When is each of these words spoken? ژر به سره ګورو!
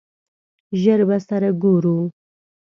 ژر 0.81 0.99
به 1.07 1.17
سره 1.27 1.49
ګورو! 1.63 1.97